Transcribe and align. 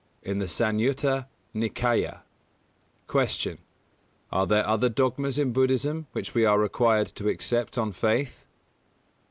In 0.23 0.39
the 0.39 0.47
Sanyutta 0.47 1.27
Nikāya. 1.53 2.21
194. 3.05 3.53
Q. 3.53 3.57
_Are 4.33 4.47
there 4.47 4.67
any 4.67 4.89
dogmas 4.89 5.37
in 5.37 5.53
Buddhism 5.53 6.07
which 6.13 6.33
we 6.33 6.43
are 6.43 6.57
required 6.57 7.09
to 7.09 7.27
accept 7.29 7.77
on 7.77 7.91
faith? 7.91 8.43